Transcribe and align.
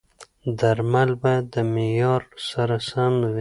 درمل 0.59 1.09
باید 1.21 1.45
د 1.55 1.57
معیار 1.73 2.23
سره 2.49 2.75
سم 2.89 3.13
وي. 3.21 3.29